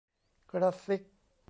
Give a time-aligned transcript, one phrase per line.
[0.51, 1.01] กระซิก